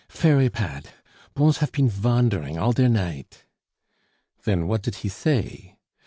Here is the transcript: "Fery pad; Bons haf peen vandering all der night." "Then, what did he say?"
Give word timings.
"Fery 0.09 0.49
pad; 0.49 0.87
Bons 1.35 1.59
haf 1.59 1.71
peen 1.73 1.87
vandering 1.87 2.57
all 2.57 2.73
der 2.73 2.87
night." 2.87 3.43
"Then, 4.45 4.65
what 4.67 4.81
did 4.81 4.95
he 5.05 5.09
say?" 5.09 5.77